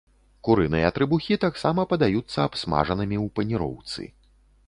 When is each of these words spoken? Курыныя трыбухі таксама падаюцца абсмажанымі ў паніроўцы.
Курыныя 0.45 0.87
трыбухі 0.95 1.37
таксама 1.43 1.85
падаюцца 1.91 2.39
абсмажанымі 2.49 3.17
ў 3.25 3.27
паніроўцы. 3.39 4.01